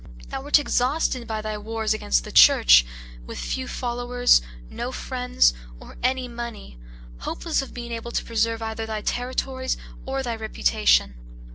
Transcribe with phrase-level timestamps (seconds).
[0.29, 2.87] Thou wert exhausted by thy wars against the church;
[3.27, 6.79] with few followers, no friends, or any money;
[7.19, 9.77] hopeless of being able to preserve either thy territories
[10.07, 11.13] or thy reputation.